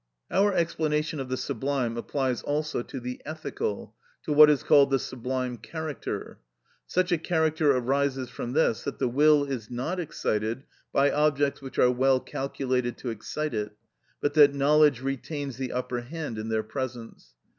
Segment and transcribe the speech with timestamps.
[0.31, 3.93] Our explanation of the sublime applies also to the ethical,
[4.23, 6.39] to what is called the sublime character.
[6.87, 11.77] Such a character arises from this, that the will is not excited by objects which
[11.77, 13.73] are well calculated to excite it,
[14.19, 17.35] but that knowledge retains the upper hand in their presence.